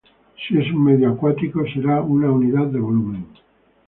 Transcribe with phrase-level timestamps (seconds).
[0.39, 3.27] Si es un medio acuático será una unidad de volumen.